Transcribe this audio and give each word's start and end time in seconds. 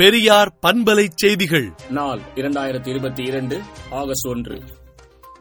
பெரியார் 0.00 0.58
பண்பலை 0.66 1.08
செய்திகள். 1.14 1.72
நாள் 1.90 2.20
இரண்டாயிரத்தி 2.34 2.88
இருபத்தி 2.88 3.22
இரண்டு 3.22 3.60
ஆகஸ்ட் 3.90 4.26
ஒன்று. 4.26 4.62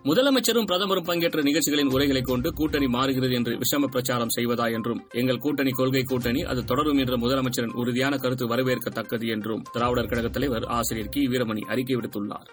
முதலமைச்சரும் 0.03 0.65
பிரதமரும் 0.65 1.03
பங்கேற்ற 1.03 1.41
நிகழ்ச்சிகளின் 1.41 1.87
உரைகளை 1.87 2.21
கொண்டு 2.21 2.53
கூட்டணி 2.53 2.87
மாறுகிறது 2.87 3.33
என்று 3.33 3.57
விஷம 3.57 3.83
பிரச்சாரம் 3.83 4.27
செய்வதா 4.35 4.71
என்றும் 4.71 5.07
எங்கள் 5.11 5.37
கூட்டணி 5.37 5.71
கொள்கை 5.71 6.03
கூட்டணி 6.03 6.41
அது 6.41 6.63
தொடரும் 6.63 6.97
என்ற 6.97 7.17
முதலமைச்சரின் 7.17 7.73
உறுதியான 7.73 8.17
கருத்து 8.17 8.47
வரவேற்கத்தக்கது 8.47 9.27
என்றும் 9.27 9.63
திராவிடர் 9.71 10.07
கழக 10.07 10.27
தலைவர் 10.27 10.63
ஆசிரியர் 10.63 11.09
கி. 11.09 11.27
வீரமணி 11.27 11.59
அறிக்கை 11.59 11.95
விடுத்துள்ளார். 11.95 12.49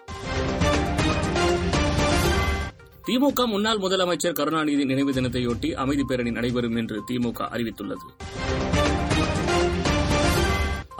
திமுக 3.07 3.45
முன்னாள் 3.45 3.77
முதலமைச்சர் 3.77 4.33
கருணாநிதி 4.33 4.85
நினைவு 4.85 5.11
தினத்தையொட்டி 5.11 5.73
அமைதி 5.73 6.03
பேரணி 6.03 6.31
நடைபெறும் 6.31 6.75
என்று 6.75 7.03
திமுக 7.11 7.39
அறிவித்துள்ளது. 7.39 8.07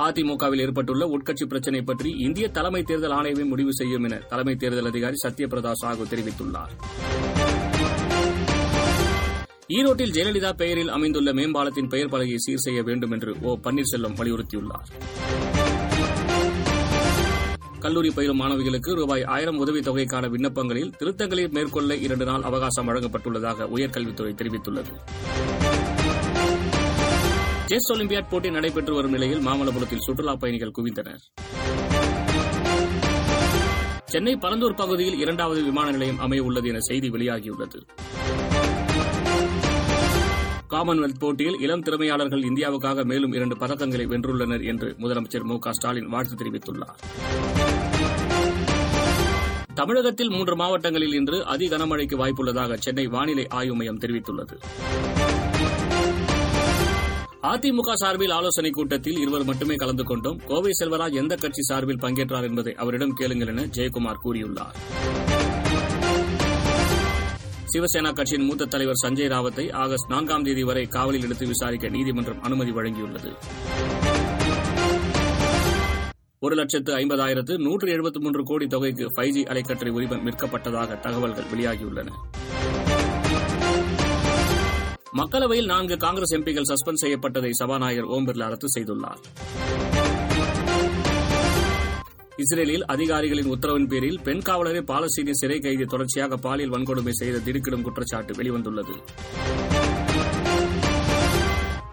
அதிமுகவில் 0.06 0.62
ஏற்பட்டுள்ள 0.64 1.04
உட்கட்சி 1.06 1.46
பிரச்சினை 1.46 1.82
பற்றி 1.82 2.10
இந்திய 2.26 2.48
தலைமை 2.48 2.84
தேர்தல் 2.84 3.12
ஆணையமே 3.12 3.46
முடிவு 3.46 3.74
செய்யும் 3.74 4.04
என 4.04 4.16
தலைமை 4.16 4.55
தேர்தல் 4.55 4.86
அதிகாரி 4.86 5.18
சத்யபிரதா 5.24 5.72
சாகு 5.82 6.05
தெரிவித்துள்ளார். 6.12 6.74
ஈரோட்டில் 9.78 10.14
ஜெயலலிதா 10.18 10.52
பெயரில் 10.54 10.90
அமைந்துள்ள 10.90 11.34
மேம்பாலத்தின் 11.34 11.90
பெயர் 11.90 12.10
பலகையை 12.10 12.38
சீர் 12.38 12.64
செய்ய 12.66 12.84
வேண்டும் 12.84 13.12
என்று 13.12 13.34
ஓ 13.41 13.58
பன்னீர்செல்வம் 13.64 14.18
வலியுறுத்தியுள்ளார். 14.20 14.88
கல்லூரி 17.80 18.10
பயிலும் 18.10 18.40
மாணவிகளுக்கு 18.41 18.94
ரூபாய் 18.94 19.24
ஆயிரம் 19.24 19.60
உதவித்தொகைக்கான 19.66 20.30
விண்ணப்பங்களில் 20.30 20.94
திருத்தங்களை 21.00 21.52
மேற்கொள்ள 21.52 21.96
இரண்டு 21.96 22.26
நாள் 22.26 22.41
அவகாசம் 22.41 22.88
வழங்கப்பட்டுள்ளதாக 22.90 23.68
உயர்கல்வித்துறை 23.77 24.34
தெரிவித்துள்ளது. 24.41 24.94
செஸ் 27.70 27.94
ஒலிம்பியாட் 27.94 28.30
போட்டி 28.30 28.49
நடைபெற்று 28.52 28.93
வரும் 28.93 29.12
நிலையில் 29.12 29.46
மாமல்லபுரத்தில் 29.46 30.04
சுற்றுலா 30.05 30.35
பயணிகள் 30.35 30.71
குவிந்தனர். 30.77 31.23
சென்னை 34.05 34.35
பரந்தூர் 34.35 34.76
பகுதியில் 34.76 35.20
இரண்டாவது 35.20 35.63
விமான 35.63 35.91
நிலையம் 35.91 36.20
அமைய 36.20 36.43
உள்ளது 36.43 36.68
என 36.68 36.79
செய்தி 36.79 37.09
வெளியாகியுள்ளது. 37.09 37.79
காமன்வெல்த் 40.70 41.20
போட்டியில் 41.20 41.59
இளம் 41.59 41.82
திறமையாளர்கள் 41.82 42.41
இந்தியாவுக்காக 42.41 43.04
மேலும் 43.04 43.34
இரண்டு 43.34 43.55
பதக்கங்களை 43.55 44.05
வென்றுள்ளனர் 44.13 44.65
என்று 44.65 44.96
முதலமைச்சர் 44.99 45.43
மு 45.43 45.57
ஸ்டாலின் 45.70 46.09
வாழ்த்து 46.09 46.35
தெரிவித்துள்ளார். 46.35 46.99
தமிழகத்தில் 49.74 50.29
மூன்று 50.29 50.55
மாவட்டங்களில் 50.55 51.13
இன்று 51.13 51.46
அதி 51.46 51.70
கனமழைக்கு 51.70 52.18
வாய்ப்புள்ளதாக 52.18 52.74
சென்னை 52.74 53.07
வானிலை 53.07 53.48
ஆய்வு 53.48 53.76
மையம் 53.76 53.99
தெரிவித்துள்ளது. 53.99 54.57
அதிமுக 57.41 57.93
சார்பில் 57.93 58.30
ஆலோசனைக் 58.30 58.74
கூட்டத்தில் 58.74 59.20
இருவர் 59.20 59.43
மட்டுமே 59.43 59.76
கலந்து 59.76 60.04
கொண்டோம். 60.04 60.40
கோவை 60.48 60.71
செல்வராஜ் 60.84 61.13
எந்த 61.13 61.35
கட்சி 61.35 61.62
சார்பில் 61.62 62.02
பங்கேற்றார் 62.02 62.43
என்பதை 62.43 62.76
அவரிடம் 62.76 63.13
கேளுங்கள் 63.13 63.48
என 63.48 63.62
ஜெயக்குமார் 63.62 64.16
கூறியுள்ளார். 64.25 64.75
சிவசேனா 67.74 68.13
கட்சியின் 68.13 68.46
மூத்த 68.46 68.66
தலைவர் 68.66 68.96
சஞ்சய் 69.06 69.28
ராவத்தை 69.28 69.72
ஆகஸ்ட் 69.72 70.09
நான்காம் 70.09 70.44
தேதி 70.44 70.63
வரை 70.63 70.85
காவலில் 70.85 71.24
எடுத்து 71.24 71.47
விசாரிக்க 71.47 71.88
நீதிமன்றம் 71.88 72.44
அனுமதி 72.44 72.72
வழங்கியுள்ளது. 72.72 73.34
ஒரு 76.40 76.56
லட்சத்து 76.56 76.96
ஐம்பதாயிரத்து 76.96 77.58
நூற்று 77.58 77.88
எழுபத்தி 77.88 78.19
மூன்று 78.19 78.44
கோடி 78.44 78.68
தொகைக்கு 78.68 79.06
ஃபைவ் 79.16 79.30
ஜி 79.30 79.44
அலைக்கற்றை 79.44 79.90
உரிமம் 79.90 80.25
விற்கப்பட்டதாக 80.28 81.00
தகவல்கள் 81.00 81.46
வெளியாகியுள்ளன. 81.56 82.08
மக்களவையில் 85.19 85.69
நான்கு 85.72 85.96
காங்கிரஸ் 86.03 86.34
எம்பிகள் 86.35 86.68
சஸ்பெண்ட் 86.69 87.01
செய்யப்பட்டதை 87.01 87.50
சபாநாயகர் 87.59 88.07
ஓம் 88.16 88.25
பிர்லா 88.28 88.47
ரத்து 88.53 88.68
செய்துள்ளார். 88.75 89.22
இஸ்ரேலில் 92.44 92.84
அதிகாரிகளின் 92.85 93.50
உத்தரவின் 93.53 93.88
பேரில் 93.92 94.19
பெண் 94.25 94.44
காவலரை 94.47 94.81
பாலஸ்தீனிய 94.92 95.36
சிறை 95.42 95.59
கைதி 95.59 95.86
தொடர்ச்சியாக 95.86 96.38
பாலியல் 96.38 96.74
வன்கொடுமை 96.75 97.14
செய்த 97.22 97.40
திடுக்கிடும் 97.40 97.86
குற்றச்சாட்டு 97.88 98.34
வெளிவந்துள்ளது. 98.40 98.96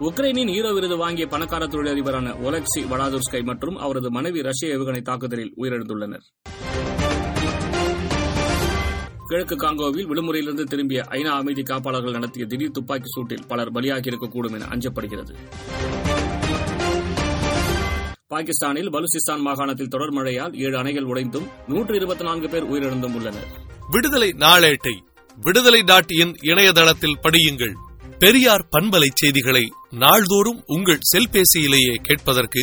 உக்ரைனின் 0.09 0.53
ஹீரோ 0.55 0.73
விருது 0.73 0.97
வாங்கிய 0.97 1.27
பணக்கார 1.27 1.65
தொழிலதிபரான 1.67 2.35
ஒலெக்சி 2.49 2.83
வடாதுர்ஸ்கை 2.93 3.43
மற்றும் 3.51 3.77
அவரது 3.77 4.11
மனைவி 4.11 4.43
ரஷ்ய 4.51 4.77
ஏவுகணை 4.77 5.03
தாக்குதலில் 5.03 5.55
உயிரிழந்துள்ளனர். 5.63 6.27
கிழக்கு 9.27 9.57
காங்கோவில் 9.57 10.07
விடுமுறையிலிருந்து 10.07 10.65
திரும்பிய 10.65 11.05
ஐநா 11.11 11.33
அமைதி 11.41 11.63
காப்பாளர்கள் 11.63 12.13
நடத்திய 12.13 12.47
திடீர் 12.47 12.71
துப்பாக்கி 12.71 13.09
சூட்டில் 13.15 13.47
பலர் 13.49 13.73
பலியாகியிருக்கக்கூடும் 13.73 14.55
என 14.55 14.69
அஞ்சப்படுகிறது. 14.75 15.35
பாகிஸ்தானில் 18.27 18.91
பலுசிஸ்தான் 18.91 19.43
மாகாணத்தில் 19.43 19.89
தொடர் 19.89 20.11
மழையால் 20.11 20.55
ஏழு 20.55 20.77
அணைகள் 20.79 21.03
உடைந்தும் 21.03 21.49
நூற்று 21.67 21.95
இருபத்தி 21.95 22.25
நான்கு 22.25 22.49
பேர் 22.49 22.65
உயிரிழந்தும் 22.65 23.15
உள்ளனர். 23.15 23.49
விடுதலை 23.91 24.31
நாளேட்டை 24.31 24.95
விடுதலை 25.37 25.83
டாட் 25.83 26.11
இன் 26.11 26.35
இணையதளத்தில் 26.43 27.19
படியுங்கள். 27.23 27.75
பெரியார் 28.19 28.69
பண்பலை 28.77 29.09
செய்திகளை 29.15 29.73
நாள்தோறும் 29.91 30.63
உங்கள் 30.67 31.05
செல்பேசியிலேயே 31.13 31.95
கேட்பதற்கு 32.03 32.63